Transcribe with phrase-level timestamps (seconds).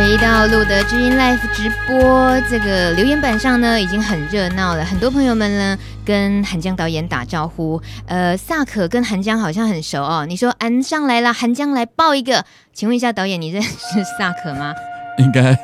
[0.00, 7.78] 回到路德之音 Live 直播，这个留言板上呢已经很热闹了，很多朋友们呢跟韩江导演打招呼。
[8.06, 10.24] 呃，萨可跟韩江好像很熟哦。
[10.26, 13.68] 你说安上来了，韩江来抱一个，请问一下导演，你认识
[14.18, 14.72] 萨可吗？
[15.18, 15.54] 应该。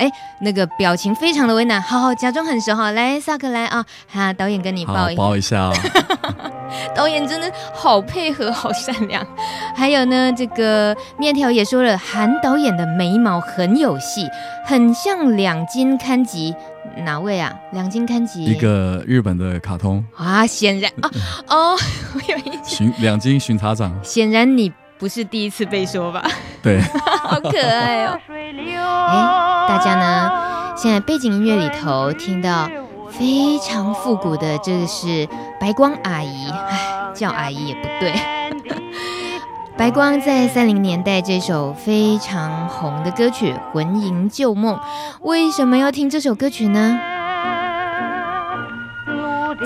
[0.00, 0.10] 哎，
[0.40, 5.68] 那个表情非常的为难，好好假装很熟哈，来萨克来啊，哈，导演跟你抱一抱一下。
[5.68, 5.72] 哦
[6.94, 9.26] 导演真的好配合，好善良。
[9.74, 14.28] 还有呢，这个面条也说了，韩导演的眉毛很有戏，
[14.64, 16.54] 很像两金勘吉。
[16.98, 17.52] 哪位啊？
[17.72, 18.44] 两金勘吉？
[18.44, 21.10] 一个日本的卡通啊，显然啊，
[21.48, 21.76] 哦，
[22.14, 23.92] 我有一巡两金巡查长。
[24.02, 26.22] 显然你不是第一次被说吧？
[26.62, 26.80] 对，
[27.24, 28.16] 好可爱哦。
[28.28, 30.30] 哎，大家呢？
[30.76, 32.68] 现在背景音乐里头听到
[33.10, 35.26] 非常复古的，这个是
[35.58, 38.14] 白光阿姨，哎，叫阿姨也不对。
[39.76, 44.76] 白光在三零年代这首非常红的歌曲《魂萦旧梦》，
[45.22, 47.00] 为什么要听这首歌曲呢？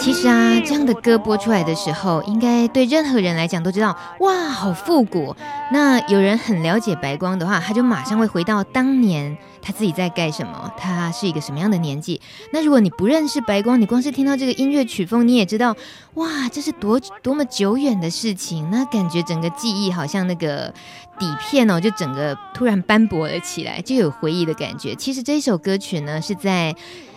[0.00, 5.34] 其实啊，这样的歌播出来的时候，应该对任何人来讲都知道，哇，好复古。
[5.72, 12.20] 那有人很了解白光的话，他就马上会回到当年他自己在干什么，他是一个什么样的年纪。
[12.52, 15.74] 那如果你不认识白光，你光是听到这个音乐曲风，你也知道，
[16.14, 18.68] 哇，这是多多么久远的事情。
[18.70, 20.74] 那感觉整个记忆好像那个
[21.18, 24.94] 底片哦，就整个突然斑驳了起来，就有回忆的感觉。
[24.96, 26.74] 其实这首歌曲呢，是在。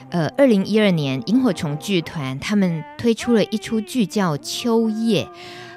[0.09, 5.25] 呃，二零一二年，萤火虫剧团他们推出了一出剧叫《秋夜》，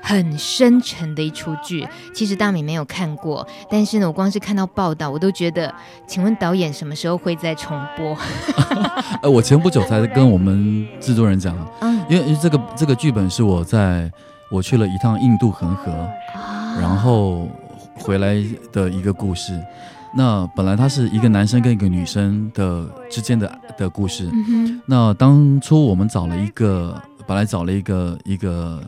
[0.00, 1.86] 很深沉的一出剧。
[2.14, 5.74] 其实大米没有看过，但是呢，我光是看到报道，我都觉得，
[6.06, 8.16] 请问导演什么时候会再重播？
[9.22, 14.08] 呃，我前不久才跟我们制作人讲，嗯，因为这个这个剧本是我在
[14.50, 15.90] 我去了一趟印度恒河，
[16.34, 17.48] 啊，然后
[17.98, 18.36] 回来
[18.72, 19.60] 的一个故事。
[20.14, 24.28] 那本来他是一个男生跟一个女生的之间的的故事。
[24.32, 24.80] 嗯。
[24.86, 28.82] 那当初我们找了一个，本来找了一个一个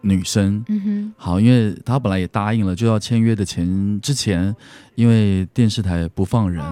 [0.00, 0.64] 女生。
[0.68, 1.14] 嗯哼。
[1.16, 4.54] 好，因为她本来也答应了，就要签约的前之前，
[4.96, 6.64] 因为电视台不放人，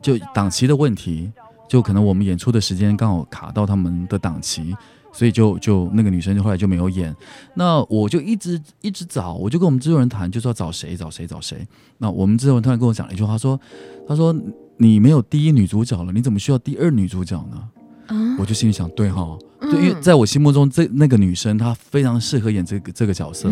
[0.00, 1.32] 就档期的问题，
[1.68, 4.76] 就可能我们演出的时间刚好卡到他们的档期。
[5.12, 7.14] 所以就就那个女生就后来就没有演，
[7.54, 11.66] 那我就一直一直找，我就跟我们制作人谈，就是要找谁找谁找谁。
[11.98, 13.60] 那我们制作人突然跟我讲了一句话，说
[14.08, 14.34] ：“他说
[14.78, 17.62] 你没有第一女主角了，你怎么需要第二女主角呢？”
[18.08, 23.48] 嗯，我就心里想，对哈，对，因为在我心目中这那个女生她非常适合演这个这个角色。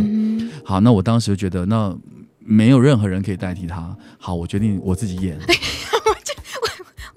[0.65, 1.97] 好，那我当时就觉得那
[2.41, 3.97] 没有任何人可以代替她。
[4.19, 5.39] 好，我决定我自己演。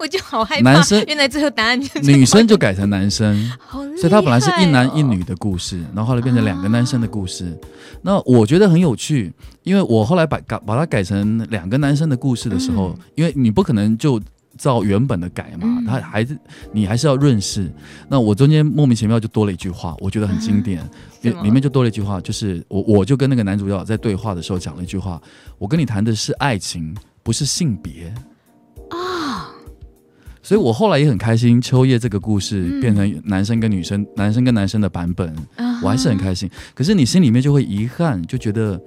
[0.04, 3.34] 我就好害怕，男生原来最后答案就是女生就改成男生，
[3.72, 7.46] 哦，所以他本来是一男一女的故事，然后后来变成两个男生的故事。
[7.46, 7.56] 啊。
[8.02, 9.32] 那我觉得很有趣，
[9.62, 14.20] 因为我后来把改把它改成两个男生的故事的时候，嗯，因为你不可能就
[14.58, 16.38] 照原本的改嘛，他还是
[16.70, 17.72] 你还是要润饰。
[18.10, 20.86] 那我中间莫名其妙就多了一句话，我觉得很经典，
[21.22, 25.18] 里，啊，里面就多了一句话，就是我我就跟那个男主角在对话的时候讲了一句话，
[25.56, 28.12] 我跟你谈的是爱情，不是性别。
[30.44, 35.34] 所以我后来也很开心，秋叶这个故事变成男生跟女生、嗯、男生跟男生的版本，
[35.82, 36.50] 我还是很开心。
[36.74, 38.78] 可是你心里面就会遗憾，就觉得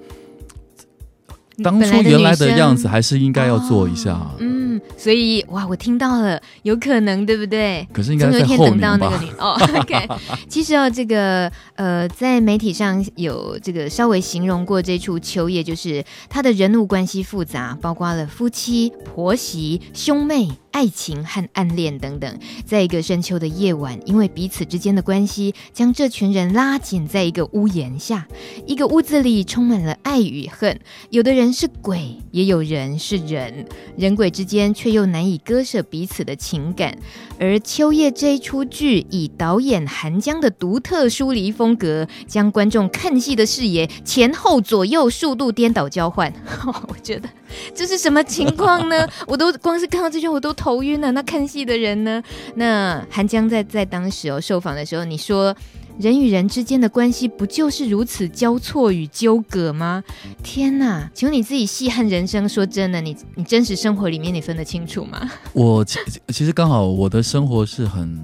[1.60, 4.30] 当初原来的样子还是应该要做一下。
[4.38, 7.84] 嗯，所以哇，我听到了，有可能对不对？
[7.92, 9.20] 可是应该在后面吧？
[9.38, 10.08] 哦， OK。
[10.48, 20.48] 其实哦，这个呃，在媒体上有这个稍微形容过这出秋叶，就是他的人物关系复杂，包括了夫妻、婆媳、兄妹。
[20.78, 28.28] 爱情和暗恋等等，在一个深秋的夜晚，因为彼此之间的关系，将这群人拉紧在一个屋檐下。
[28.64, 30.78] 一个屋子里充满了爱与恨，
[31.10, 36.96] 有的人是鬼，也有人是人，人鬼之间却又难以割舍彼此的情感。
[37.40, 46.32] 而《秋夜》这一出剧，以导演韩江的独特疏离风格，将观众看戏的视野前后左右数度颠倒交换。
[46.88, 47.28] 我觉得
[47.74, 49.08] 这是什么情况呢？
[49.26, 50.54] 我都光是看到这句，我都。
[50.58, 52.22] 头晕了，那看戏的人呢？
[52.56, 55.56] 那韩江在在当时哦受访的时候，你说
[55.98, 60.02] 人与人之间的关系不就是如此交错与纠葛吗？
[60.42, 61.10] 天哪！
[61.12, 65.28] 请问你自己戏和人生，说真的，你你真实生活里面你分得清楚吗？
[65.52, 65.98] 我其
[66.28, 68.18] 其实刚好我的生活是很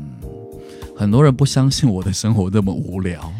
[0.97, 3.33] 很多人不相信我的生活这么无聊，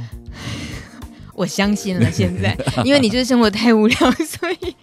[1.35, 2.11] 我相信了。
[2.11, 3.97] 现在因为你就是生活太无聊，
[4.27, 4.75] 所以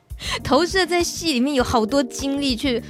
[0.42, 2.82] 投射在戏里面有好多精力去。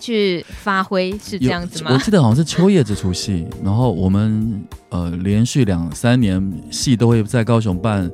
[0.00, 1.92] 去发挥是这样子吗？
[1.92, 8.10] 我记得好像是秋叶这出戏，然后我们呃连续两三年戏都会在高雄办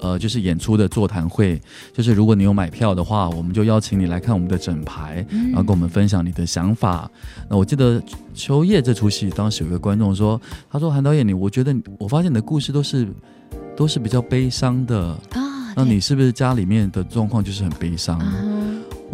[0.00, 1.58] 呃，就是演出的座谈会，
[1.92, 7.10] 就是如果你有买票的话，我们就邀请你来看我们的整排，然后跟我们分享你的想法。
[7.38, 7.98] 嗯、那我记得
[8.34, 10.38] 《秋叶》这出戏，当时有一个观众说，
[10.70, 13.08] 他说韩导演，你我觉得我发现你的故事都是
[13.74, 18.18] 都是比较悲伤的啊，那你是不是家里面的状况就是很悲伤？
[18.20, 18.53] 嗯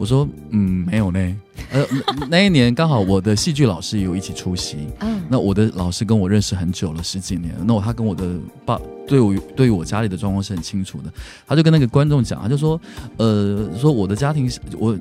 [0.00, 1.37] 我说嗯，没有呢，
[1.70, 1.85] 呃
[2.31, 8.26] 那一年刚好我的戏剧老师也有一起出席，嗯，那我的老师跟我认识很久了十几年，那我他跟我的
[8.64, 11.12] 爸对我对于我家里的状况是很清楚的，
[11.47, 12.81] 他就跟那个观众讲，他就说
[13.19, 14.99] 呃说我的家庭我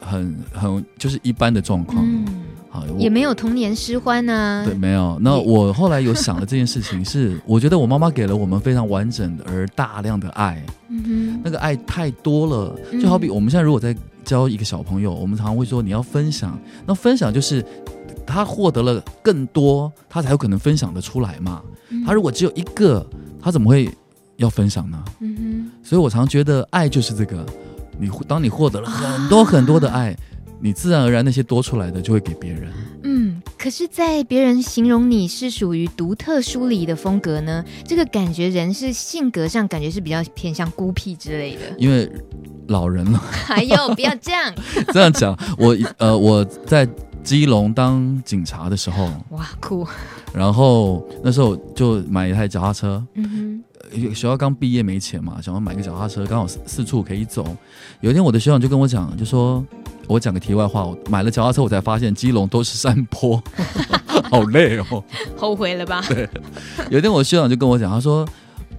[0.00, 2.26] 很很就是一般的状况，嗯，
[2.70, 5.16] 好也没有童年失欢啊，对，没有。
[5.20, 10.60] 那我后来有想了这件事情是，我觉得我妈妈给了我们非常完整而大量的爱，
[11.44, 13.96] 那个爱太多了，就好比我们现在如果在。
[14.30, 16.56] 教一个小朋友，我们常常会说你要分享，
[16.86, 17.64] 那分享就是
[18.24, 21.60] 他获得了更多，他才有可能分享的出来嘛。
[21.88, 23.04] 嗯、他如果只有一个，
[23.42, 23.90] 他怎么会
[24.36, 25.04] 要分享呢？
[25.18, 25.70] 嗯哼。
[25.82, 27.44] 所以我常觉得爱就是这个，
[27.98, 30.16] 你当你获得了很多很多的爱，啊、
[30.60, 32.72] 你自然而然那些多出来的就会给别人。
[33.02, 42.08] 嗯，可是，在别人形容你是属于独特疏离的风格呢，这个感觉人是性格上感觉是比较偏向孤僻之类的，因为。
[42.70, 44.52] 老人了，还有不要这样
[44.94, 45.36] 这样讲。
[45.58, 46.88] 我呃，我在
[47.22, 49.86] 基隆当警察的时候，哇酷！
[50.32, 53.62] 然后那时候就买一台脚踏车，嗯
[53.92, 57.44] 哼，学校刚毕业没钱嘛，想要买个脚踏车，刚好四四处可以走。
[58.00, 59.62] 有一天我的学长就跟我讲，就说
[60.06, 63.42] 我讲个题外话，我买了脚踏车，我才发现基隆都是山坡，
[64.30, 65.02] 好累哦，
[65.36, 66.02] 后悔了吧？
[66.08, 66.28] 对。
[66.88, 68.24] 有一天我的学长就跟我讲，他说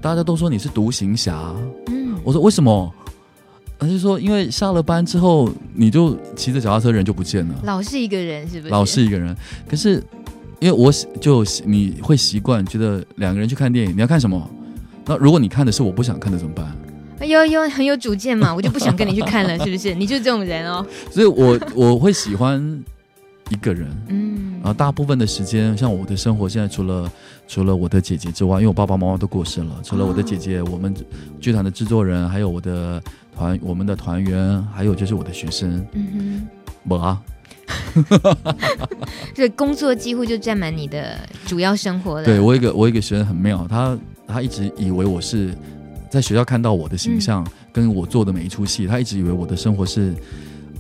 [0.01, 1.53] 大家都说你是独行侠，
[1.87, 2.91] 嗯，我说为什么？
[3.81, 8.69] 他就说，因为下了班之后，你就骑着脚踏车，人就不见了，老是一个人，是不是？
[8.69, 9.36] 老是一个人。
[9.68, 9.95] 可是，
[10.60, 14.48] 因为我就你会习惯，觉得两个人去看电影，你要看什么？
[15.06, 16.72] 那如果你看的是我不想看的怎么办？
[17.22, 19.95] 哎呦呦，很有主见嘛，我就不想跟你去看了，是不是？
[19.95, 20.86] 你就是这种人哦。
[21.10, 22.83] 所以我我会喜欢
[23.51, 27.12] 一个人，嗯，然后大部分的时间，像我的生活现在除了
[27.48, 30.94] 除了我的姐姐之外，因为我爸爸妈妈都过世了，除了我的姐姐，哦、我们
[31.39, 33.01] 剧团的制作人，还有我的。
[33.33, 36.48] 团我们的团员，还有就是我的学生，嗯哼，
[36.89, 37.21] 我啊，
[39.33, 42.25] 这工作几乎就占满你的主要生活了。
[42.25, 43.97] 对，我一个我一个学生很妙，他
[44.27, 45.56] 他一直以为我是
[46.09, 50.13] 在学校看到我的形象，嗯、跟我做的每一出戏，他一直以为我的生活是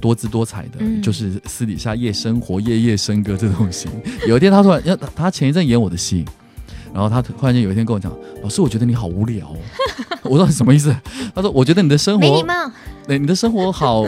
[0.01, 3.89] 多姿多彩的，嗯、就是私底下夜生活、夜夜笙歌这种型。
[4.27, 6.25] 有一天他突然要他前一阵演我的戏。
[6.93, 8.11] 然后他突然间有一天跟我讲
[8.43, 9.55] ：“老师，我觉得你好无聊哦。
[10.29, 10.93] ”我说：“什么意思？”
[11.33, 12.53] 他说：“我觉得你的生活没礼貌，
[13.07, 14.03] 对， 你的生活好，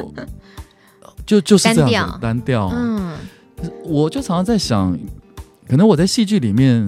[1.25, 2.69] 就就是这样子单调。
[2.75, 3.15] 嗯，
[3.85, 4.99] 我就常常在想，
[5.65, 6.85] 可能我在戏剧里面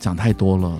[0.00, 0.76] 讲太多了。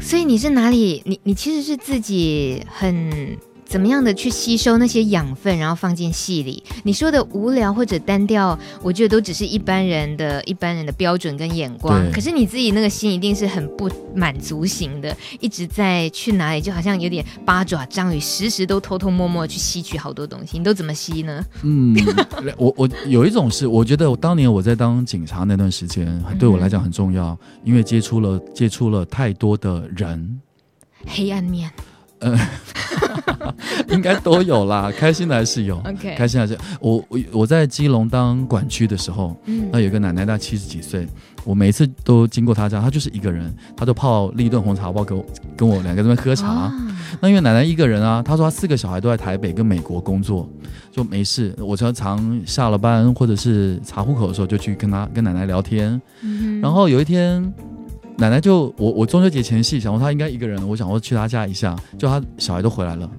[0.00, 1.02] 所以你是哪里？
[1.04, 3.36] 你你其实是自己很。
[3.66, 6.62] 怎么样的去吸收那些养分，然后放进戏里？
[6.84, 12.00] 你说的无聊或者单调，我觉得都只是一般人的一般人的标准跟眼光。
[12.12, 20.58] 可是你自己那个心一定是很不满足型的，一直在去哪里，就好像有点八爪章鱼，时时都偷偷摸摸去吸取好多东西。
[20.58, 21.44] 你都怎么吸呢？
[21.62, 21.94] 嗯，
[22.56, 30.40] 我我有一种是，我觉得我当年我在当警察那段时间，对我来讲很重要，嗯、因为接触了接触了太多的人，
[31.04, 31.68] 黑暗面。
[32.20, 32.38] 嗯，
[33.88, 41.06] 应该都有啦， 开心的还是有，OK，开心还是我我我在基隆当管区的时候，嗯，那有个奶奶，她七十几岁，
[41.44, 45.24] 我每次都经过她家，她就是一个人，她就泡立顿红茶包给我
[45.56, 46.68] 跟我两个人喝茶。
[46.68, 46.72] 哦、
[47.20, 50.48] 那因为奶奶一个人啊，她说她四个小孩都在台北跟美国工作，
[50.90, 51.54] 就没事。
[51.58, 56.00] 我常常下了班或者是查户口的时候，就去跟她跟奶奶聊天。
[56.22, 57.52] 嗯、然后有一天。
[58.18, 63.10] 奶奶就我我中秋节前夕想说她应该一个人，我想说去她家一下，就她小孩都回来了，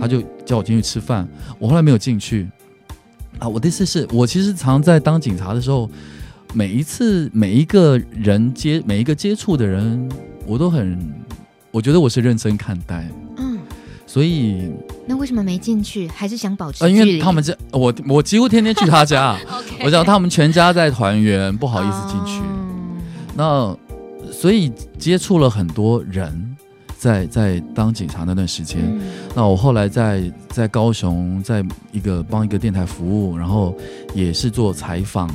[0.00, 1.28] 她就叫我进去吃饭，
[1.58, 2.48] 我后来没有进去。
[3.38, 5.88] 啊，我的意思是我其实常在当警察的时候，
[6.54, 10.10] 每一次每一个人接每一个接触的人，
[10.46, 10.98] 我都很，
[11.70, 13.58] 我觉得我是认真看待，嗯，
[14.06, 14.72] 所以
[15.06, 16.08] 那为什么没进去？
[16.08, 16.90] 还是想保持？
[16.90, 19.36] 因为他们这我我几乎天天去他家
[19.84, 22.96] 我想他们全家在团圆，不好意思进去，嗯、
[23.36, 23.78] 那。
[24.40, 26.56] 所以接触了很多人
[26.96, 29.00] 在，在在当警察那段时间，嗯、
[29.34, 33.76] 那我后来在在高雄，在一个帮一个电台服务，然后
[34.14, 35.28] 也是做采访，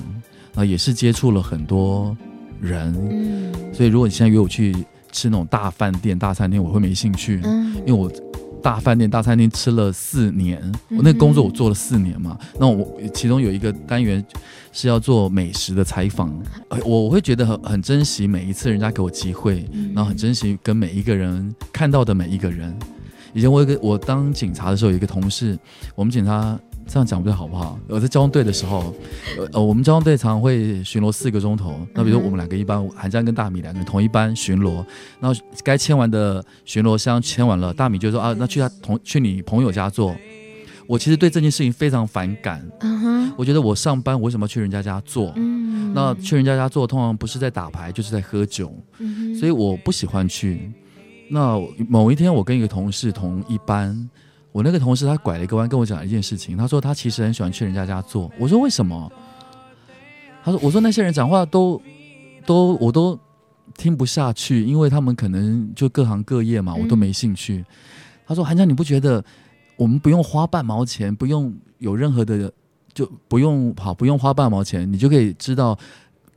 [0.55, 2.15] 啊，也是接触了很多
[2.61, 2.95] 人。
[3.11, 4.73] 嗯、所以如果你现在约我去
[5.11, 8.09] 吃那种大饭店、大餐厅，我会没兴趣，嗯、因为我。
[8.63, 12.37] 大饭店、大餐厅吃了四年，我那个工作我做了四年嘛。
[12.57, 14.25] 那我其中有一个单元
[14.71, 16.33] 是要做美食的采访，
[16.85, 22.73] 我我会觉得很很珍惜每一次人家给我机会，嗯、然后很珍惜跟每一个人看到的每一个人。
[23.33, 25.59] 以前我有个我当警察的时候，有一个同事，
[25.93, 27.79] 我们警察这样讲不对好不好？
[27.87, 28.93] 我在交通队的时候，
[29.51, 31.75] 呃，我们交通队常常会巡逻四个钟头。
[31.93, 34.85] 那比如说我们两个一班，韩江跟大米两个人同一班巡逻，
[35.19, 40.15] 然后该签完的巡逻箱签完了，大米就说啊，那去他同去你朋友家做。
[40.85, 42.61] 我其实对这件事情非常反感。
[43.37, 45.31] 我觉得我上班我为什么去人家家做？
[45.37, 50.71] 嗯，那去人家家做通常不是在打牌就是在喝酒，嗯，所以我不喜欢去。
[51.29, 54.09] 那某一天我跟一个同事同一班，
[54.53, 58.31] 我那个同事他拐了一个弯跟我讲一件事情，他说他其实很喜欢去人家家做。
[58.39, 59.11] 我说为什么？
[60.45, 61.81] 他说我说那些人讲话都
[62.45, 63.19] 都我都
[63.75, 67.65] 听不下去，因为他们可能就各行各业嘛，我都没兴趣。
[68.25, 69.21] 他说韩江你不觉得？
[69.75, 72.53] 我们不用花半毛钱，不用有任何的，
[72.93, 75.75] 就不用好，不用花半毛钱，你就可以知道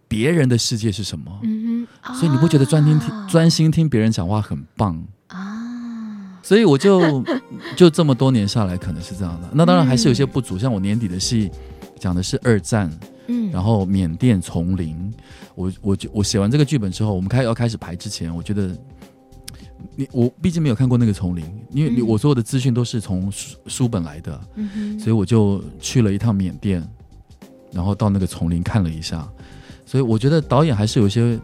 [0.09, 1.39] 别人的世界是什么。
[1.43, 5.05] 嗯哼，所以你不觉得专心听、啊、专心听别人讲话很棒啊？
[6.47, 7.25] 所以我就
[7.77, 9.49] 就这么多年下来，可能是这样的。
[9.53, 11.51] 那当然还是有些不足，嗯、像我年底的戏
[11.99, 12.89] 讲的是二战，
[13.27, 15.13] 嗯，然后缅甸丛林，
[15.57, 18.71] 我我我写完这个剧本之后，我们开要开始排之前，我觉得。
[19.95, 26.87] 你我毕竟没有看过那个丛林，因为你我所有的资讯都是从书书本来的，嗯，所以我就去了一趟缅甸，
[27.73, 29.27] 然后到那个丛林看了一下，
[29.85, 31.39] 所以我觉得导演还是有一些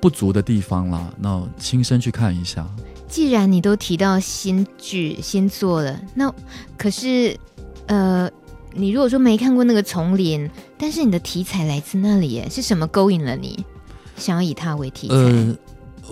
[0.00, 2.66] 不足的地方啦，那亲身去看一下。
[3.12, 6.34] 既然你都提到新剧新作了，那
[6.78, 7.36] 可是
[7.84, 8.26] 呃，
[8.72, 13.62] 你如果说没看过那个丛林，但是你的题材来自那里耶，是什么勾引了你，
[14.16, 15.14] 想要以它为题材？
[15.14, 15.54] 呃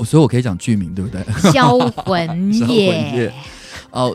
[0.05, 1.23] 所以，我可以讲剧名，对不对？
[1.51, 3.33] 销魂夜。
[3.93, 4.15] 哦，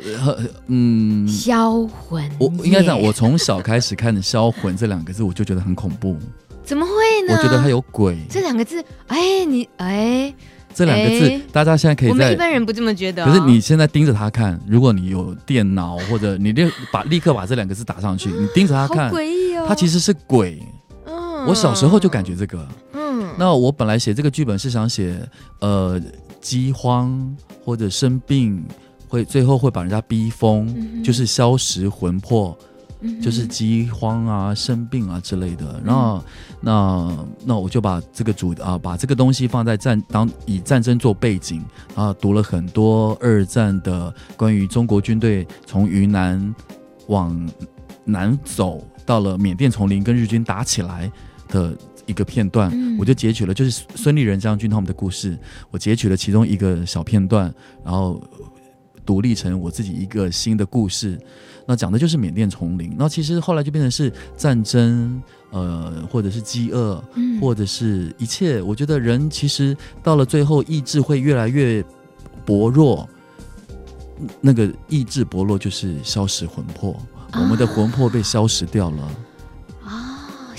[0.68, 2.32] 嗯，销魂。
[2.40, 6.18] 我应该讲，我从小开始看的“销魂”这两个字，我就觉得很恐怖。
[6.64, 6.92] 怎么会
[7.28, 7.36] 呢？
[7.36, 8.18] 我觉得它有鬼。
[8.30, 10.34] 这两个字，哎，你哎，
[10.76, 12.14] 这两个字，哎，大家现在可以在。
[12.14, 13.28] 我们一般人不这么觉得哦。
[13.28, 20.62] 可是你现在盯着他看，如果你有电脑，或者你立把立刻把这两个字打上去，你盯着他看，好诡异哦，它其实是鬼。
[21.06, 22.68] 嗯，我小时候就感觉这个。
[23.38, 25.18] 那我本来写这个剧本是想写，
[25.60, 26.02] 呃，
[26.40, 28.64] 饥荒或者生病
[29.08, 32.75] 会最后会把人家逼疯，嗯，就是消食魂魄，嗯，
[33.22, 35.82] 就是饥荒啊、生病啊之类的。
[35.86, 36.24] 然后，
[36.62, 41.64] 那那我就把这个主啊，把这个东西放在战当以战争做背景，
[41.96, 46.56] 啊读了很多二战的关于中国军队从云南
[47.08, 47.50] 往
[48.04, 51.12] 南走，到了缅甸丛林跟日军打起来
[51.50, 51.76] 的。
[52.08, 55.36] 一个片段，我就截取了，就是孙立人将军他们的故事，
[55.72, 57.52] 我截取了其中一个小片段，
[57.84, 58.22] 然后
[59.04, 61.20] 独立成我自己一个新的故事。
[61.66, 62.96] 那讲的就是缅甸丛林。
[62.98, 67.04] 那其实后来就变成是战争，呃，或者是饥饿，
[67.42, 68.62] 或者是一切。
[68.62, 71.84] 我觉得人其实到了最后，意志会越来越
[72.46, 73.08] 薄弱。
[74.40, 76.96] 那个意志薄弱，就是消蚀魂魄，
[77.34, 79.12] 我们的魂魄被消蚀掉了。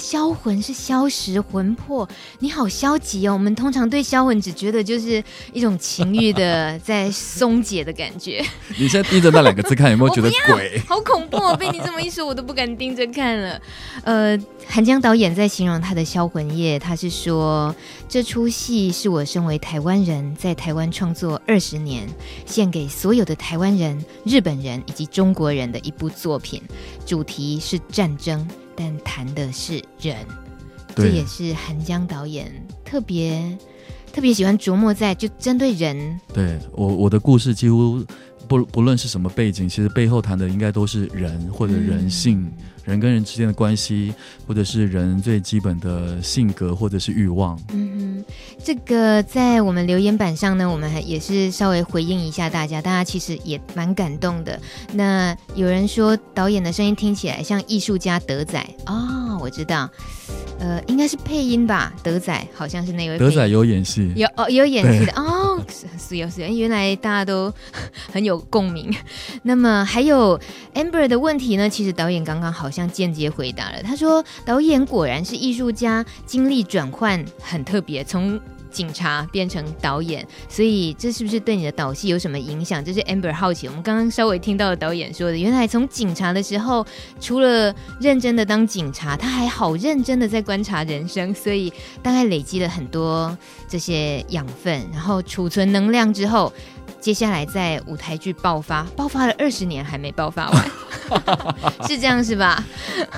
[0.09, 2.09] 销魂是消蚀魂魄，
[2.39, 3.33] 你好消极哦。
[3.33, 5.21] 我们通常对销魂只觉得就是
[5.53, 8.41] 一种情欲的在松解的感觉。
[8.79, 10.81] 你现在盯着那两个字看，有没有觉得 鬼？
[10.87, 11.57] 好恐怖哦！
[11.57, 13.61] 被你这么一说，我都不敢盯着看了。
[14.05, 17.75] 呃，韩江导演在形容他的销魂夜，他是说
[18.09, 22.07] 这出戏是我身为台湾人在台湾创作二十年，
[22.47, 26.63] 献给所有的台湾人、日本人以及中国人的一部作品，
[27.05, 28.47] 主题是战争。
[28.77, 30.17] 但谈的是人，
[30.95, 32.53] 这也是韩江导演
[32.85, 33.57] 特别
[34.13, 36.21] 特别喜欢琢磨在就针对人。
[36.33, 38.05] 对我我的故事几乎
[38.47, 42.43] 不不论是什么背景，其实背后谈的应该都是人或者人性。
[42.43, 42.53] 嗯
[42.87, 44.15] 人跟人之间的关系，
[44.47, 47.61] 或者是人最基本的性格，或者是欲望。
[47.73, 48.33] 嗯哼，
[48.65, 54.59] 这个在我们留言板上呢，我们还也是稍微回应一下大家，大家其实也蛮感动的。
[54.93, 59.91] 那有人说导演的声音听起来像艺术家德仔哦，我知道。
[60.59, 63.19] 呃，应该是配音吧，德仔好像是那位。
[63.19, 67.53] 德仔有演戏，有哦，有演戏的哦，是是有是有，原来大家都
[68.11, 68.91] 很有共鸣。
[69.43, 70.41] 那么还有
[70.73, 71.69] Amber 的问题呢？
[71.69, 78.39] 其实导演刚刚好像间接回答了，他说导演果然是艺术家，经历转换很特别，从。
[78.69, 82.85] 警察变成导演，所以这是不是对你的导戏有什么影响？
[82.85, 83.67] 这是 Amber 好奇。
[83.67, 86.87] 我们刚刚稍微听到的导演说的，原来从警察的时候，
[87.19, 93.35] 除了认真的当警察，他还好认真的在观察人生，所以大概累积了很多
[93.67, 96.53] 这些养分，然后储存能量之后，
[97.01, 100.71] 接下来在舞台剧爆发，爆发了二十年还没爆发完。
[101.87, 102.65] 是这样是吧？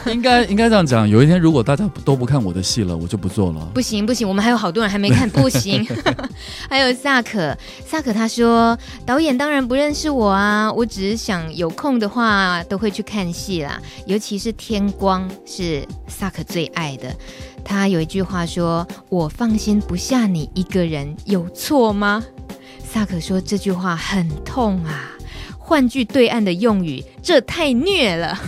[0.07, 1.09] 应该应该这样讲。
[1.09, 3.65] 有一天如果大家都不看我的戏了，我就不做了。
[3.73, 5.87] 不行不行，我们还有好多人还没看，不行。
[6.69, 7.57] 还有萨可，
[7.87, 17.15] 萨可他说导演当然不认识我啊，我只是想有空的话都会去看戏啦，尤其是《天光》是萨可最爱的。
[17.65, 22.23] 他有一句话说：“我放心不下你一个人，有错吗？”
[22.91, 25.11] 萨可说这句话很痛啊。
[25.59, 28.39] 换句对岸的用语，这太虐了。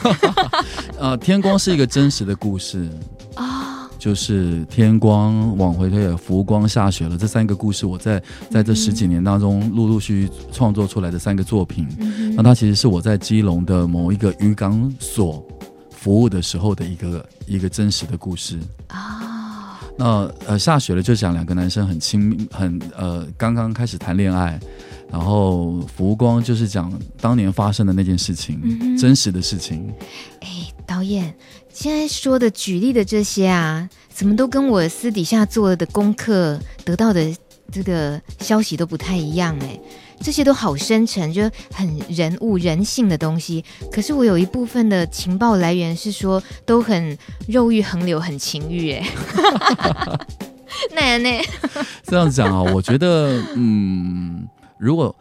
[0.98, 2.88] 呃，天光是一个真实的故事
[3.34, 11.86] 啊，哦、就是天光往回推，浮光下雪了这三个故事，我在在这十几年当中陆陆续续创作出来的三个作品。
[11.98, 15.46] 嗯、那它其实是我在基隆的某一个渔港所
[15.90, 19.20] 服务的时候的一个一个真实的故事啊。
[19.20, 19.29] 哦、
[20.00, 24.58] 那呃下雪了，就讲两个男生很亲密，很呃刚刚开始谈恋爱。
[25.12, 26.90] 然后浮光就是讲
[27.20, 29.92] 当年发生的那件事情，嗯、真实的事情。
[30.40, 30.48] 哎，
[30.86, 31.34] 导演，
[31.72, 37.36] 现在说的举例的这些啊，怎么都跟我私底下做的功课得到的
[37.72, 39.80] 这个消息都不太一样哎，
[40.20, 43.64] 这些都好深沉，就很人物人性的东西。
[43.90, 47.16] 可是我有一部分的情报来源是说，都很
[47.48, 49.08] 肉欲横流，很情欲哎。
[50.94, 51.42] 那那
[52.04, 54.46] 这样讲啊， 我觉得嗯。
[54.78, 55.14] 如果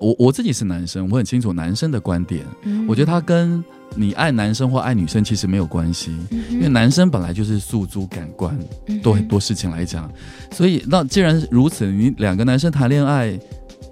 [0.00, 2.44] 我我自己是男生，我很清楚男生的观点。
[2.64, 8.58] 嗯、我觉得他跟你爱男生或爱女生其实没有关系，嗯、因为男生本来就是诉诸感官，
[9.04, 10.10] 多很多事情来讲。
[10.50, 13.38] 所以那既然如此，你两个男生谈恋爱，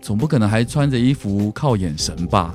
[0.02, 2.54] 总不可能还穿着衣服靠眼神吧？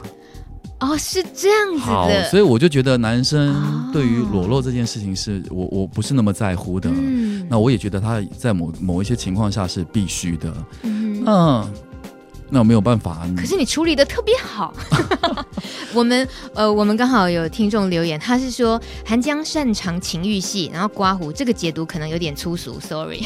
[0.80, 1.82] 哦，是这样子的。
[1.82, 6.88] 好，所以我就觉得男生对于裸露这件事情是我我不是那么在乎的。
[6.94, 10.54] 嗯、那我也觉得他在某某一些情况下是必须的。
[10.84, 11.24] 嗯。
[11.26, 11.74] 嗯
[12.50, 14.74] 那我没有办法，可是你处理的特别好。
[15.94, 23.24] 我们呃，我们刚好有听众留言，他是说韩江擅长情欲戏，然后刮胡，这个解读可能有点粗俗，sorry。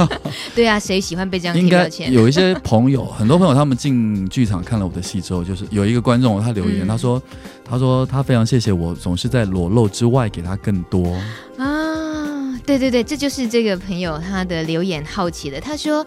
[0.54, 2.12] 对啊，谁喜欢被这样贴标签？
[2.12, 7.22] 有一些朋友，很多朋友他们进剧场看了我的戏之后，就是有一个观众他留言，嗯、他说，
[7.64, 11.14] 他说他非常谢谢我，总是在裸露之外给他更多
[11.56, 12.58] 啊。
[12.66, 16.04] 对对对，这就是这个朋友他的留言好奇的，他说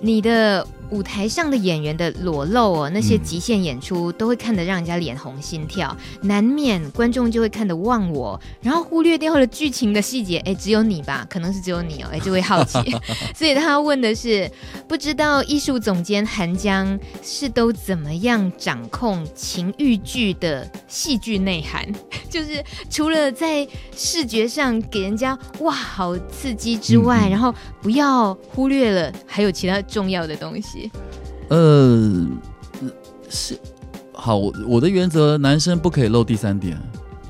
[0.00, 0.66] 你的。
[0.90, 10.38] 舞台上的演员的裸露哦，那些极限演出都会看得让人家脸红心跳，嗯、难免观众就会看得忘我，然后忽略掉了剧情的细节。
[10.38, 11.26] 哎，只有你吧？
[11.28, 12.08] 可能是只有你哦。
[12.12, 12.78] 哎，就会好奇，
[13.36, 14.50] 所以他问的是，
[14.86, 21.86] 不知道艺术总监韩江是都怎么样掌控情欲剧的戏剧内涵？
[22.30, 30.77] 就是除了在视觉上给人家哇好刺激之外，嗯、然后不要忽略了还有其他重要的东西。
[31.48, 32.26] 呃，
[33.28, 33.58] 是
[34.12, 36.76] 好，我我的原则，男生不可以露第三点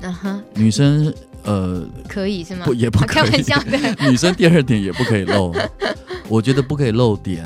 [0.01, 0.39] ，uh，huh.
[0.55, 2.65] 女生呃可以是吗？
[2.65, 3.77] 不，也不可以，开玩笑的，
[4.09, 5.53] 女生第二点也不可以露，
[6.27, 7.45] 我觉得不可以露点，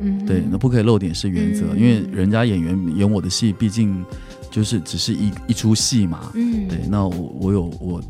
[0.00, 0.26] 嗯、uh，huh.
[0.26, 1.76] 对，那不可以露点是原则，uh.
[1.76, 4.04] 因为人家演员演我的戏，毕竟
[4.50, 6.68] 就是只是一一出戏嘛，嗯、uh，huh.
[6.68, 8.00] 对，那我我有我。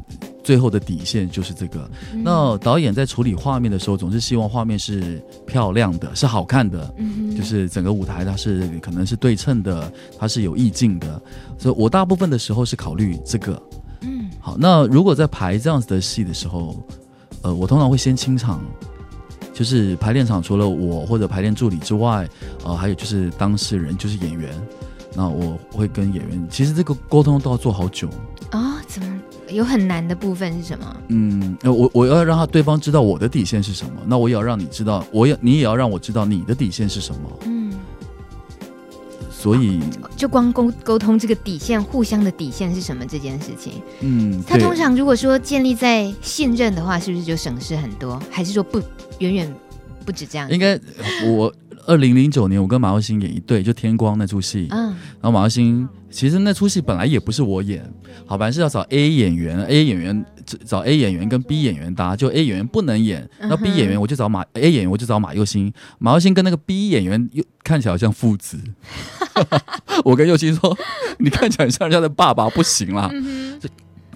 [0.46, 1.90] 最后的底线就是这个。
[2.12, 11.20] 嗯、那导演在处理画面的时候，总是希望画面是漂亮的，是好看的，嗯、就是整个舞台它是可能是对称的，它是有意境的。
[11.58, 13.60] 所以我大部分的时候是考虑这个。
[14.02, 14.56] 嗯，好。
[14.56, 16.76] 那如果在排这样子的戏的时候，
[17.42, 18.60] 呃，我通常会先清场，
[19.52, 22.24] 就是排练场除了我或者排练助理之外，
[22.64, 24.54] 呃，还有就是当事人，就是演员。
[25.12, 28.06] 那我会跟演员，其实这个沟通都要做好久
[28.50, 28.82] 啊、哦？
[28.86, 29.05] 怎么？
[29.50, 30.96] 有很难的部分是什么？
[31.08, 37.20] 嗯，我我要让他对方知道我的底线是什么，那我也要让你知道，我也你也要让我知道你的底线是什么。
[37.44, 37.72] 嗯，
[39.30, 39.80] 所以
[40.16, 43.74] 就光沟沟通这个底线，互相的底线是什么这件事情。
[44.00, 48.20] 嗯，他通常如果说建立在信任的话，是不是就省事很多？
[48.30, 48.80] 还是说不
[49.18, 49.54] 远远
[50.04, 50.50] 不止这样？
[50.50, 50.78] 应该
[51.26, 51.52] 我。
[51.86, 54.66] 二零零九年，我跟马耀星演一对，就《天光》那出戏。
[54.70, 54.88] 嗯，
[55.20, 57.82] 然后马耀星其实那出戏本来也不是我演，
[58.26, 60.24] 好，本来是要找 A 演员，A 演员
[60.64, 68.58] 找 A 演员跟 B 演员搭，就 A 演员不能演，那 B 演员我就找马 A 演员我就找马佑星，马耀星跟那个 B 演员又看起来好像父子，
[70.04, 70.76] 我跟佑星说，
[71.18, 73.10] 你看起来像人家的爸爸，不行啦。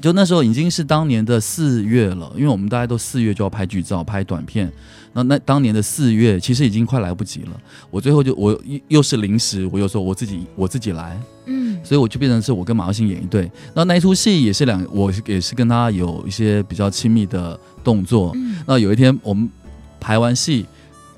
[0.01, 4.73] 就那时候已经是当年的四月了，因为我们大家都四月就要拍剧照、拍短片。
[5.13, 7.61] 那那当年的四月其实已经快来不及了。
[7.91, 13.51] 我最后就我又又是临时，我又说我自己我自己来，嗯，所以我就变成是我跟马耀星演一对。
[13.75, 18.33] 那那一出戏也是两，我也是跟他有一些比较亲密的动作。
[18.35, 19.51] 嗯，那有一天我们
[19.99, 20.67] 排完戏，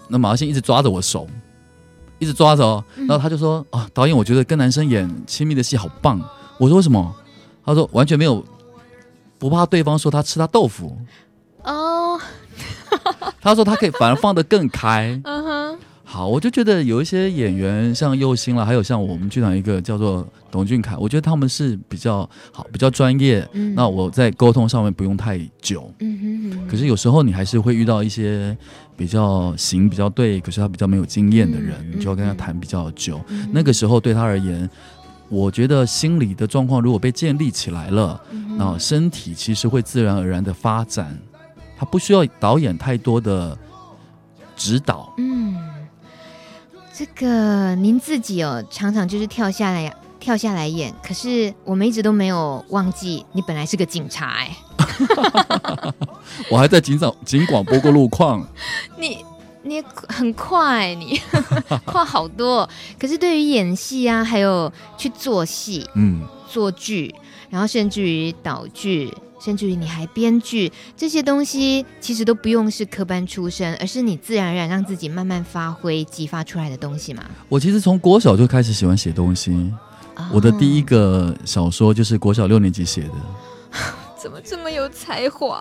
[0.08, 1.28] 那马耀星一直抓着我手，
[2.18, 6.20] 一直抓着，然后他就说啊，导演，我觉得跟男生演亲密的戏好棒。
[6.58, 7.14] 我说为什么？
[7.64, 8.44] 他说完全没有
[9.38, 10.96] 不怕对方说他吃他豆腐
[11.62, 12.01] 哦。
[13.40, 15.20] 他说他可以反而放得更开。
[15.24, 15.78] 嗯哼。
[16.04, 23.48] 好，我就觉得有一些演员像佑星了，还有像我们剧团一个叫做董俊凯，我觉得他们是比较好、比较专业。
[23.52, 23.74] 嗯。
[23.74, 25.90] 那我在沟通上面不用太久。
[26.00, 26.68] 嗯哼哼。
[26.68, 28.54] 可是有时候你还是会遇到一些
[28.94, 33.18] 比较行比较对，可是他比较没有经验的人，嗯、你就要跟他谈比较久。
[33.28, 33.48] 嗯。
[33.50, 34.68] 那个时候对他而言，
[35.30, 38.20] 我觉得心理的状况如果被建立起来了，
[38.58, 41.18] 那身体其实会自然而然的发展，
[41.82, 43.58] 他不需要导演太多的
[44.54, 45.12] 指导。
[45.18, 45.60] 嗯。
[46.94, 54.56] 这个您自己哦，常常就是跳下来跳下来演，可是我们一直都没有忘记你本来是个警察哎。
[56.48, 58.46] 我还在警长警广播过路况。
[58.96, 59.24] 你
[59.62, 61.20] 你很快，你
[61.84, 62.68] 快好多。
[62.96, 67.12] 可是对于演戏啊，还有去做戏，嗯，做剧，
[67.50, 69.12] 然后甚至于导剧。
[69.42, 77.24] 甚至于你还编剧这些东西，其实都不用是科班出身，而是你自然而然让自己慢慢发挥、激发出来的东西嘛。
[77.48, 79.52] 我其实从国小就开始喜欢写东西，
[80.14, 83.14] 哦、我的第一个小说就是国小六年级写的。
[84.22, 85.60] 怎么这么有才华？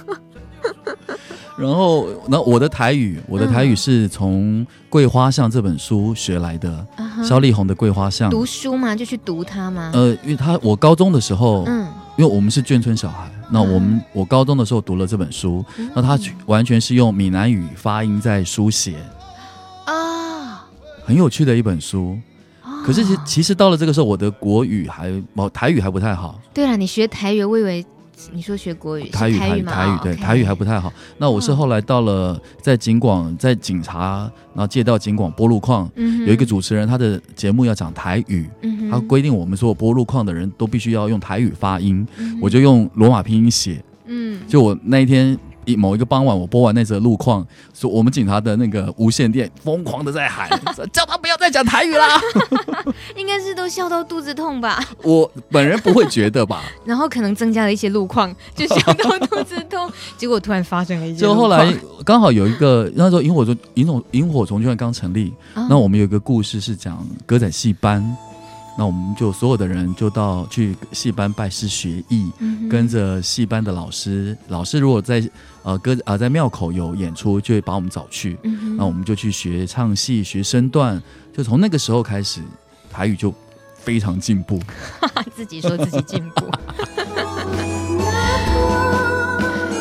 [1.58, 6.86] 然后，那我的台语，我的台语是从《桂花巷》这本书学来的。
[6.96, 8.96] 嗯、丽红的《桂花巷》读书吗？
[8.96, 9.90] 就去读它吗？
[9.92, 11.86] 呃，因为他我高中的时候，嗯。
[12.16, 18.96] 因为我们是眷村小孩，那我们我高中的时候读了这本书，那他完全是用闽南语发音在书写
[19.86, 20.66] 啊，
[21.02, 22.18] 很有趣的一本书。
[22.84, 26.38] 可是其其实到了这个时候，我的国语还哦台语还不太好。
[26.52, 27.86] 对了，你学台语，我以为。
[28.32, 30.92] 你说学国语，台语台语，台语对，台语还不太好。
[31.18, 38.48] 那我是后来到了在警广，在警察，然后借到警广播路况，有一个主持人，他的节目要讲台语，
[38.90, 42.06] 他规定我们所有播路况的人都必须要用台语发音，
[42.40, 45.38] 我就用罗马拼音写，嗯，就我那一天。
[45.70, 50.48] 一某一个傍晚，我播完那则路况，说我们警察的那个无线电疯狂的在喊，
[50.92, 52.20] 叫他不要再讲台语啦。
[53.16, 54.82] 应该是都笑到肚子痛吧？
[55.02, 56.64] 我本人不会觉得吧。
[56.84, 59.90] 然后可能增加了一些路况，就笑到肚子痛。
[60.16, 61.18] 结果突然发生了一件。
[61.18, 61.72] 就后来
[62.04, 68.04] 刚好有一个那时候萤火虫萤火萤火虫剧团刚成立，哦、那我们有一个故事是讲歌仔戏班。
[68.80, 74.34] 那我们就所有的人就到去戏班拜师学艺，嗯、跟着戏班的老师。
[74.48, 75.22] 老师如果在
[75.62, 78.38] 呃歌啊、呃、在庙口有演出，就会把我们找去。
[78.42, 80.98] 嗯、那我们就去学唱戏、学身段。
[81.36, 82.40] 就从那个时候开始，
[82.90, 83.34] 台语就
[83.74, 84.58] 非常进步。
[85.36, 86.46] 自己说自己进步。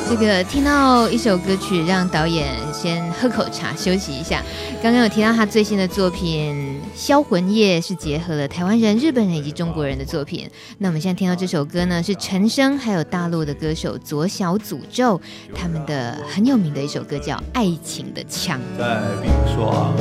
[0.10, 4.42] 这个听到一首歌曲，让导演先喝口茶休息一下。
[4.82, 10.50] 刚刚有提到他最新的作品《销魂夜》，是结合了台湾人、日本人以及中国人的作品。
[10.78, 15.20] 那我们现在听到这首歌呢，是陈升还有大陆的歌手左小诅咒
[15.54, 18.58] 他们的很有名的一首歌，叫《爱情的枪》。
[18.80, 19.94] 在冰霜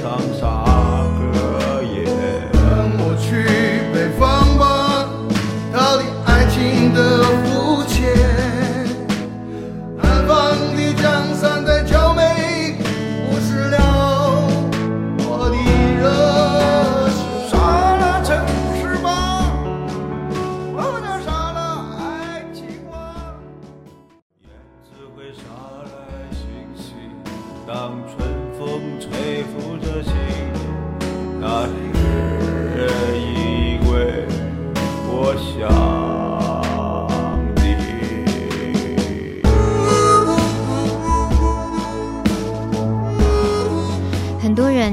[0.00, 0.64] 上杀
[1.32, 2.04] 个夜，
[2.52, 2.60] 跟
[3.00, 3.42] 我去
[3.92, 5.08] 北方吧，
[5.72, 7.40] 逃离爱情的。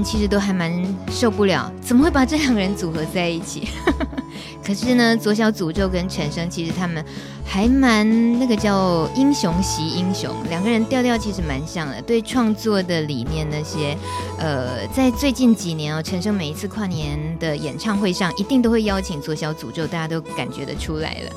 [0.07, 0.71] 其实都还蛮
[1.11, 3.67] 受不了，怎么会把这两个人组合在一起？
[4.65, 7.03] 可是呢，左小诅咒跟陈升其实他们
[7.45, 13.97] 还蛮那个叫英雄惜英雄，两个人调调其实蛮像的，对创作的理念那些，
[14.39, 21.31] 呃，在最近几年哦，陈升每一次跨年的演唱会上，一定都会邀请左小诅咒，大家都感觉得出来了。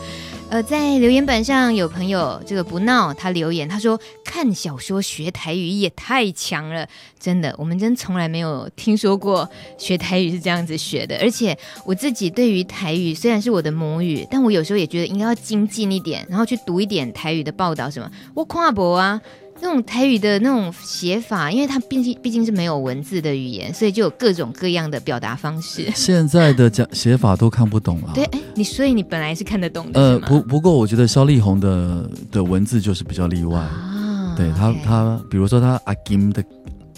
[0.50, 6.84] 呃，在留言板上有朋友这个不闹，他留言他说，看小说学台语也太强了，
[7.20, 11.16] 真的，我们真从来没有听说过学台语是这样子学的。
[11.22, 18.10] 而且我自己对于台语虽然是我的母语，但我有时候也觉得应该要精进一点，然后去读一点台语的报道什么。
[18.34, 19.22] 我跨博啊。
[19.62, 25.90] 那种台语的那种写法，因为它毕竟毕竟是没有文字的语言，所以就有各种各样的表达方式。
[25.94, 28.12] 现在的讲写法都看不懂了。
[28.14, 30.00] 对，哎，你所以你本来是看得懂的。
[30.00, 33.58] 呃，不不过我觉得萧丽红的的文字就是比较例外。
[33.60, 36.42] 啊，对他他，比如说他阿金的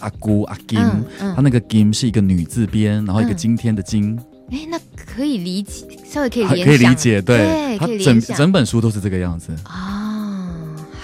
[0.01, 0.79] 阿姑阿金，
[1.19, 4.19] 他那个金是一个女字边，然后一个今天的今。
[4.51, 9.92] 哎，那可以理解，稍微可以可以理解，对，对他整整本书都是这个样子啊、哦。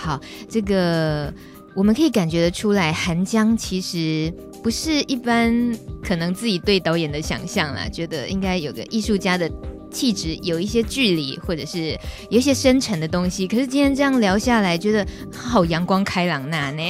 [0.09, 0.19] 好，
[0.49, 1.31] 这个
[1.75, 5.71] 我们可以感觉得出来，韩江其实不是一般
[6.03, 9.51] 可能自己对导演的想象啦，觉得应该有个艺术家的。
[9.91, 13.49] 气质有一些距离，或者是有一些深沉的东西。
[13.49, 16.83] 可是今天这样聊下来，觉得好阳光开朗那呢。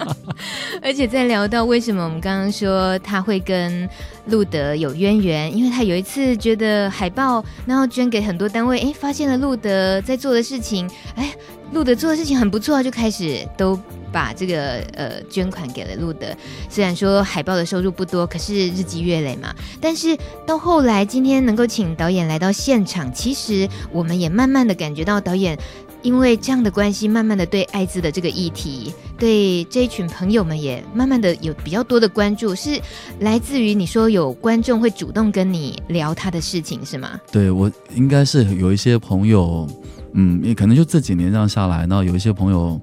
[0.80, 3.86] 而且在聊到为什么我们刚刚说他会跟
[4.28, 11.30] 路德有渊源，因为他有一次觉得海报，然后捐给很多单位，哎，发现了路德在做的事情，哎，
[11.74, 13.78] 路德做的事情很不错，就开始都。
[14.14, 16.28] 把这个呃捐款给了路德，
[16.70, 19.52] 虽然说海报的收入不多，可是日积月累嘛。
[19.80, 25.58] 但是到后来，今天能够请导演来到现场，其实我们也慢慢的感觉到导演
[26.02, 32.80] 因为这样的关系，慢慢的对艾滋的这个议题，对这一群朋友们也慢慢的有比较多的关注，是
[33.18, 37.20] 来自于你说有观众会主动跟你聊他的事情是吗？
[37.32, 39.66] 对，我应该是有一些朋友，
[40.14, 42.80] 嗯，也可能就这几年这样下来，然后有一些朋友。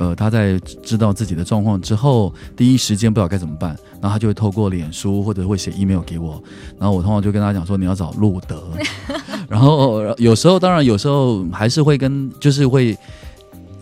[0.00, 6.40] 呃，他在知道自己的状况之后，第一时间不知道该怎么办，然后他就会透过脸书或者会写 email 给我，
[6.78, 8.62] 然后我通常就跟他讲说，你要找路德，
[9.50, 12.96] 然后有时候当然有时候还是会跟就是会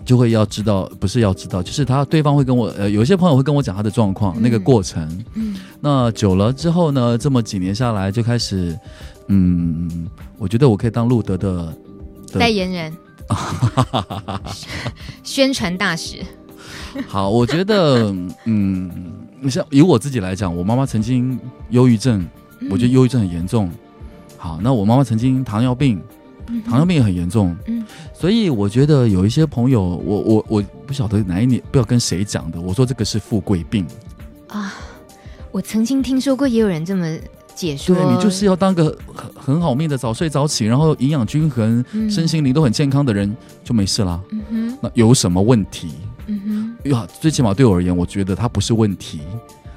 [0.07, 8.75] 就会要知道，不是要知道，就是他对方会跟我呃有一些朋友会跟我讲他的状况、嗯、那个过程，嗯，那久了之后呢，这么几年下来就开始，
[9.27, 10.09] 嗯，
[10.39, 11.77] 我觉得我可以当路德，的
[12.39, 12.97] 代言人。
[15.25, 16.19] 宣传大使。
[17.09, 18.15] 好，我觉得，
[18.47, 18.91] 嗯，
[19.41, 21.39] 你像以我自己来讲，我妈妈曾经
[21.71, 22.27] 忧郁症，
[22.71, 23.71] 我觉得忧郁症很严重。
[24.39, 26.01] 好，那我妈妈曾经糖尿病，
[26.65, 27.57] 糖尿病也很严重。
[27.67, 33.87] 嗯，所以我觉得有一些朋友，我我我不晓得哪一年，不知道跟谁讲的，我说这个是富贵病
[34.49, 34.73] 啊。
[35.51, 37.19] 我曾经听说过，也有人这么。
[37.57, 44.21] 解说，对，你就是要当个很很好命的早睡早起，然后营养均衡、嗯、身心灵都很健康的人就没事啦。
[44.31, 45.91] 嗯哼，那有什么问题？
[46.27, 49.21] 嗯哼，呀，最起码对我而言，我觉得它不是问题。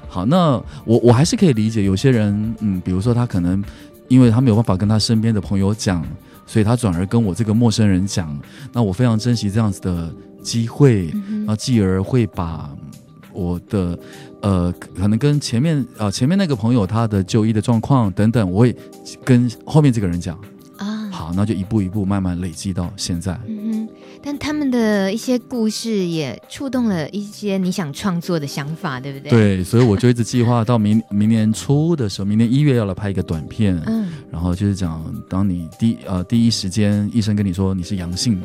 [0.08, 3.64] 好，那我我还是可以理解有些人，嗯，比如说他可能
[4.08, 6.04] 因为他没有办法跟他身边的朋友讲，
[6.46, 8.38] 所以他转而跟我这个陌生人讲。
[8.72, 10.12] 那我非常珍惜这样子的
[10.42, 12.68] 机会，嗯、然后继而会把
[13.32, 13.98] 我的。
[14.42, 18.74] 呃，可能跟前面啊、呃，前面那个朋友他的就医的状况等等，我会
[19.24, 20.38] 跟后面这个人讲
[20.76, 21.08] 啊。
[21.10, 23.38] 好，那就一步一步慢慢累积到现在。
[23.46, 23.88] 嗯哼，
[24.22, 29.30] 但他们的一些故事也触动了一些你想创作的想法，对不对？
[29.30, 33.78] 对，所以我就一直计划到明明年初的时候，明年一月要来拍一个短片。
[33.86, 38.40] 嗯，然后就是讲，当你第呃第一时间医生跟你说你是阳性。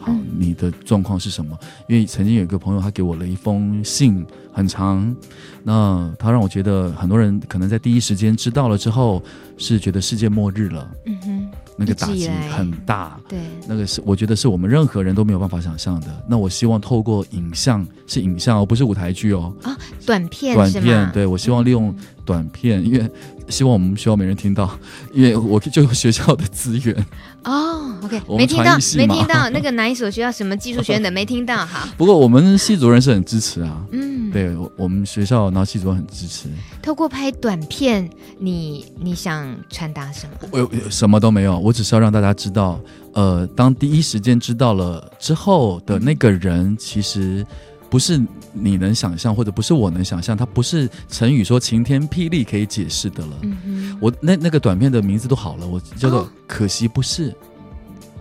[0.00, 1.56] 好，你的状况是什么？
[1.86, 5.14] 因为曾经有一个朋友，他给我了一封信，很长。
[5.62, 9.22] 那他让我觉得，很多人可能在第一时间知道了之后，
[9.58, 10.90] 是觉得世界末日了。
[11.04, 13.20] 嗯哼，那个打击很大。
[13.28, 16.06] 对，那个是我觉得是我们任何人都没有办法想象的。
[16.26, 19.54] 那我希望透过影像，是影像，而不是舞台剧哦。
[19.62, 21.94] 啊，短片，短片，对，我希望利用
[22.30, 23.10] 短片，因为。
[23.50, 24.70] 希望我们学校没人听到，
[25.12, 26.94] 因为我就有学校的资源
[27.42, 27.96] 哦。
[28.00, 31.88] Oh, OK，没听到，没听到那个哪一所学校什么技术学院的没听到 哈。
[31.96, 33.84] 不过我们系主任是很支持啊。
[33.90, 36.48] 嗯，对，我们学校然后系主任很支持。
[36.80, 40.48] 透过拍短片，你你想传达什么？
[40.52, 42.78] 我什么都没有，我只是要让大家知道，
[43.14, 47.44] 呃，当第一时间知道了之后的那个人，其实。
[47.90, 48.22] 不是
[48.52, 53.36] 你能想象，或者不是我能想象，它不是成语说晴天霹雳可以解释的了。
[53.42, 57.34] 嗯哼，我那那个短片的名字都好了，我叫做可惜不是。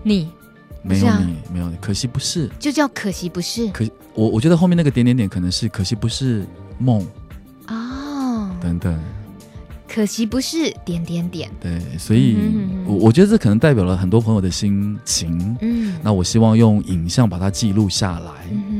[0.01, 0.27] 你，
[0.81, 3.67] 没有你，没有你，可惜不是，就叫可惜不是。
[3.67, 6.47] 可我我觉得后面那个点点点可能是可惜不是
[6.79, 7.05] 梦。
[7.67, 8.99] 哦，等等，
[9.87, 11.51] 可惜不是点点点。
[11.59, 12.37] 对，所以
[12.87, 15.55] 我我觉得这可能代表了很多朋友的心情。
[15.61, 18.31] 嗯，那我希望用影像把它记录下来。
[18.51, 18.78] 嗯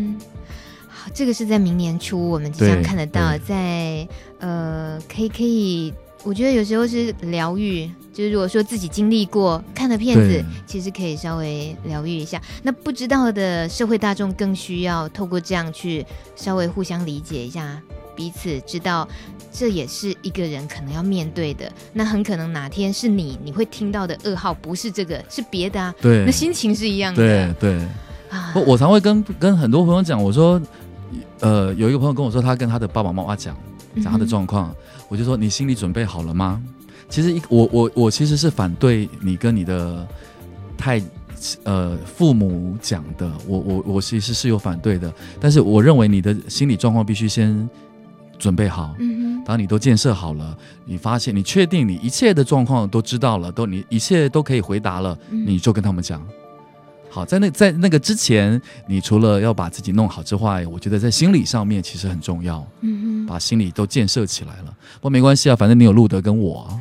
[1.19, 4.08] 这个是在明年初，我们即将看得到，在
[4.39, 12.41] 呃，可以可以，我觉得有时候是疗愈，就是如果说自己经历过看的片子，其实可以稍微疗愈一下。
[12.63, 16.05] 那不知道的社会大众更需要透过这样去
[16.38, 17.77] 稍微互相理解一下
[18.15, 19.05] 彼此，知道
[19.51, 21.69] 这也是一个人可能要面对的。
[21.91, 25.93] 那很可能哪天是你，你会听到的噩耗不是这个，是别的啊。
[25.99, 27.21] 对，那心情是一样的。
[27.21, 27.88] 对对
[28.29, 30.58] 啊，我常会跟跟很多朋友讲，我说。
[31.39, 33.56] 呃，有一个朋友跟我说，他跟他的爸爸妈妈讲
[34.04, 34.75] 讲他的状况，嗯、
[35.08, 36.62] 我就说，你心里准备好了吗？
[37.10, 40.08] 其实一我我我其实是反对你跟你的
[40.78, 41.02] 太
[41.63, 47.67] 呃父母讲的，我我我其实是有反对的，但是我认为你的心理状况必须先
[48.38, 48.93] 准备好。
[48.99, 56.21] 嗯哼，当你都建设好了，你发现你确定你一切的状况都知道了，都你一切都可以回答了，你就跟他们讲。
[57.12, 62.65] 好，在那在那个之前，你除了要把自己弄好之外，我觉得在心理上面其实很重要。
[62.82, 64.74] 嗯哼，把心理都建设起来了。
[64.95, 66.80] 不过没关系啊，反正你有路德跟我。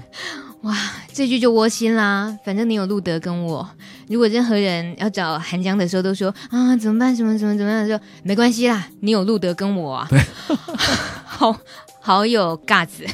[0.62, 0.76] 哇，
[1.14, 2.36] 这句就窝心啦。
[2.44, 3.66] 反正你有路德跟我。
[4.08, 7.14] 如果任何人要找韩江的时候，都说啊怎么办？
[7.16, 7.86] 什么什么怎么样？
[7.88, 10.06] 说没关系啦，你有路德跟我啊。
[10.10, 10.20] 对，
[11.24, 11.56] 好
[12.00, 13.06] 好有 guts。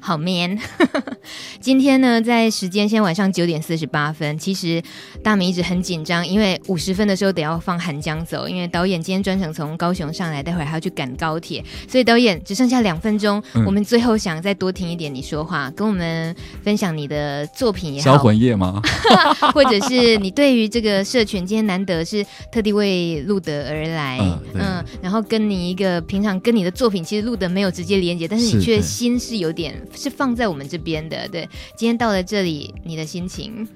[0.00, 0.58] 好 man，
[1.60, 4.38] 今天呢，在时间现在晚上九点四十八分。
[4.38, 4.82] 其实
[5.22, 13.42] 大明一直很紧张，因为五十分的时候得要放韩江走，因为导演今天专程从高雄上来，待会儿还要去赶高铁，所以导演只剩下两分钟。
[13.54, 18.80] 嗯、我们最后想再多听一点你说话，跟我们分享你的作品也好，销魂夜吗？
[19.54, 29.63] 或者是你对于这个社群今天难得是特地为路德而来，嗯，嗯，然后跟你一个平常跟你的作品其实路德没有直接连接，但是你却心是有点。
[29.94, 31.48] 是放在我们这边的，对。
[31.76, 33.68] 今天到了这里，你的心情？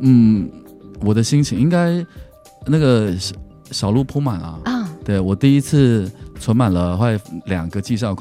[0.00, 0.50] 嗯，
[1.00, 2.04] 我的心情应该
[2.66, 3.14] 那个
[3.70, 4.60] 小路铺满啊。
[4.64, 8.16] 啊，对我第一次存满了，快两个机上，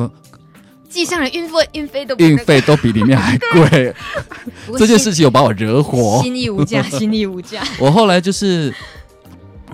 [0.90, 3.94] 机上的运费运费都运费都比里面还贵。
[4.78, 7.64] 这件事情有把我惹火，心意无价，心意无价。
[7.80, 8.74] 我后来就是。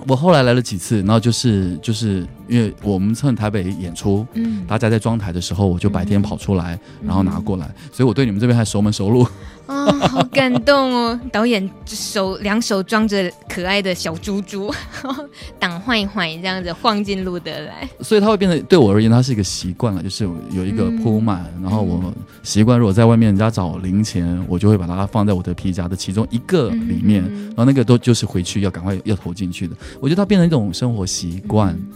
[0.06, 9.26] 我后来来了几次，然后就是就是因为我们趁台北演出，嗯，大家在装台的时候，我就白天跑出来，嗯、然后拿过来，所以我对你们这边还熟门熟路。
[9.72, 11.18] 啊、哦，好感动哦！
[11.32, 14.72] 导演手两手装着可爱的小猪猪，
[15.58, 29.74] 挡坏一坏这样子晃进路德来，所以它会变得对我而言，它是一个习惯了，就是有一个铺满，嗯、然后我习惯，如果在外面人家找零钱，我就会把它放在我的皮夹的其中一个里面，嗯、然后那个都就是回去要赶快要投进去的。
[30.00, 31.72] 我觉得它变成一种生活习惯。
[31.72, 31.86] 嗯、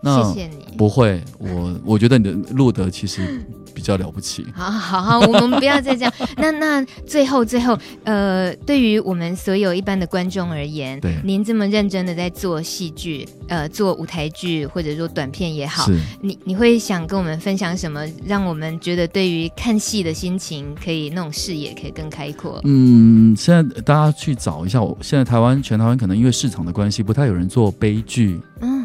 [0.00, 3.44] 那谢谢你，不会，我我觉得你的路德其实。
[3.74, 6.12] 比较了不起， 好好好，我们不要再这样。
[6.36, 15.88] 那那最后最后，呃，对于我们所有一般的观众而言，对，您这么认真的在做戏剧，呃，做舞台剧或者说短片也好，
[16.20, 22.60] 你你会想跟我们分享什么，让我们觉得对于看戏的心情可以那种视野可以更开阔？
[22.64, 28.40] 嗯，现在大家去找一下，我现在台湾全台湾可能因为市场的关系，不太有人做悲剧。
[28.60, 28.84] 嗯，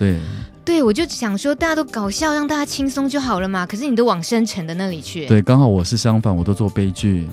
[0.00, 0.18] 对。
[0.62, 3.66] 对，我就想说，大家都搞笑，让大家轻松就好了嘛。
[3.66, 5.26] 可是你都往深沉的那里去。
[5.26, 7.28] 对，刚好我是相反，我都做悲剧。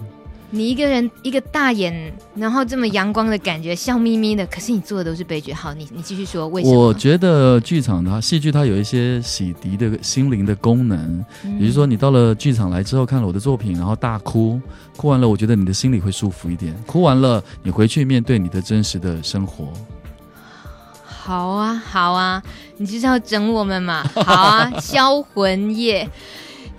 [0.50, 4.48] 你一个人一个大眼，然后这么阳光的感觉，笑眯眯的。
[4.48, 5.52] 可是你做的都是悲剧。
[5.52, 6.88] 好，你你继续说，为什么？
[6.88, 10.98] 我觉得剧场它戏剧它有一些洗涤的心灵的功能。
[11.44, 14.60] 嗯、比如说，你到了剧场来之后，看了我的作品，然后大哭，
[14.96, 16.74] 哭完了，我觉得你的心里会舒服一点。
[16.88, 19.68] 哭完了，你回去面对你的真实的生活。
[21.28, 22.42] 好啊，好啊，
[22.78, 24.02] 你就是要整我们嘛？
[24.16, 26.10] 好啊，销魂夜，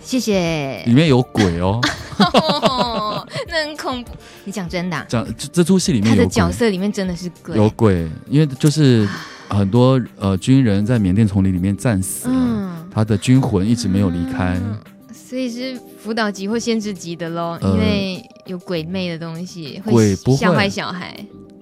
[0.00, 0.82] 谢谢。
[0.86, 1.78] 里面有鬼哦，
[3.48, 4.12] 那很恐怖。
[4.44, 5.04] 你讲真的、啊？
[5.06, 9.06] 讲这这出戏里面他的角色里面真的是鬼，有鬼，因为就是
[9.50, 14.78] 很多呃军人在缅甸丛林里面战死了，嗯、他的军魂一直没有离开，嗯、
[15.12, 20.16] 所以是辅导级或限制级的喽，呃、因为有鬼魅的东西，会。
[20.34, 21.14] 吓坏小孩。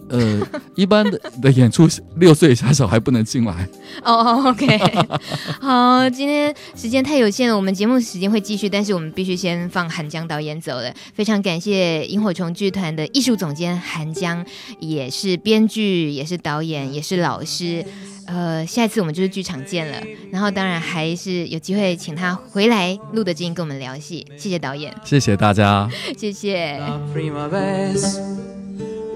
[0.08, 0.40] 呃，
[0.74, 3.68] 一般的的演出六岁以下小孩不能进来。
[4.04, 4.78] 哦、oh,，OK，
[5.60, 10.92] 好，今天时间太有限了，我们节目时间会继续，但是我们必须先放韩江导演走了。
[11.14, 14.44] 非常感谢萤火虫剧团的艺术总监韩江，
[14.78, 17.84] 也是编剧，也是导演，也是老师。
[18.26, 19.98] 呃，下一次我们就是剧场见了，
[20.32, 24.26] 然后当然还是有机会请他回来路德之音跟我们聊戏。
[24.36, 25.88] 谢谢导演，谢谢大家，
[26.18, 26.80] 谢谢。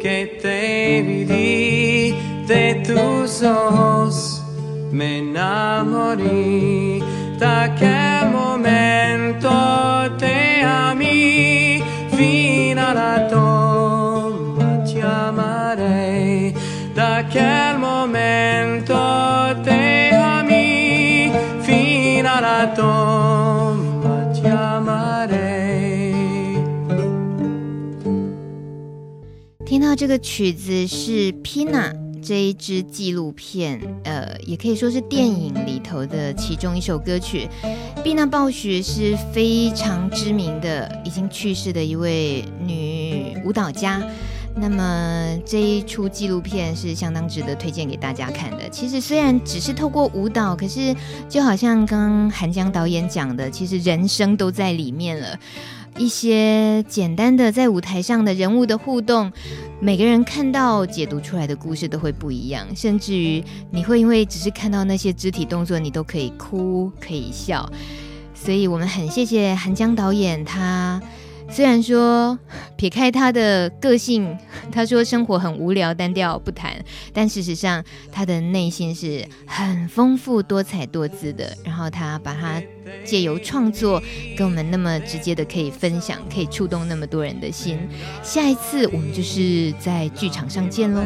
[0.01, 2.15] que te vi
[2.47, 4.43] de tus ojos,
[4.91, 7.03] me enamoré.
[7.39, 9.51] De aquel momento
[10.19, 11.83] te amé,
[12.17, 16.55] fino a la tomba te amaré.
[16.95, 18.97] De aquel momento
[19.63, 21.31] te amé,
[21.63, 23.10] fino a la tomba
[29.91, 37.49] 到这个曲子是《Pina》这一支纪录片，呃，也可以说是电影里头的其中一首歌曲。
[38.05, 44.01] 碧娜·鲍雪是非常知名的、已经去世的一位女舞蹈家。
[44.55, 48.69] 那么这一出纪录片是相当值得推荐给大家看的。
[48.69, 50.95] 其实虽然只是透过舞蹈，可是
[51.29, 55.37] 就好像刚韩江导演讲的，其实人生都在里面了。
[55.97, 59.31] 一些简单的在舞台上的人物的互动，
[59.81, 67.71] 每个人看到解读出来的故事都会不一样，甚至于你会因为只是看到那些肢体动作，你都可以哭可以笑。
[68.35, 71.01] 所以我们很谢谢韩江导演，他
[71.51, 72.39] 虽然说
[72.77, 74.39] 撇开他的个性，
[74.73, 76.73] 他说生活很无聊单调不谈，
[77.13, 81.57] 但事实上他的内心是很丰富多彩多姿的。
[81.65, 82.63] 然后他把他
[83.05, 84.03] 借由创作
[84.37, 87.79] 跟我们那么直接的可以分享，可以触动那么多人的心。
[88.23, 91.03] 下一次我们就是在剧场上见喽。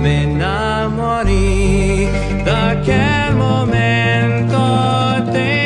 [0.00, 2.08] me enamoré
[2.44, 4.58] de aquel momento.
[5.32, 5.57] Te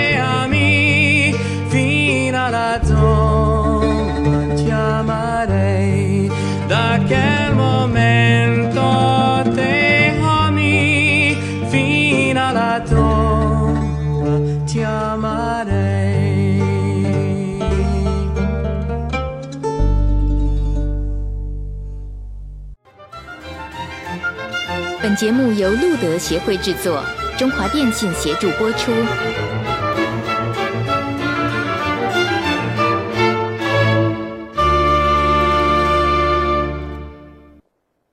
[25.13, 27.05] 本节目由路德协会制作，
[27.39, 28.91] 中华电信协助播出。